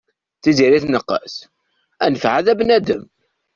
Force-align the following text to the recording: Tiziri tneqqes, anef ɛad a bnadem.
Tiziri 0.41 0.79
tneqqes, 0.83 1.35
anef 2.03 2.23
ɛad 2.31 2.47
a 2.51 2.53
bnadem. 2.59 3.03